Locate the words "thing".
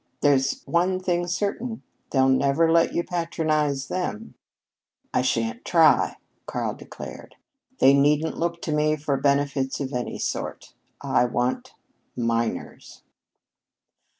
0.99-1.27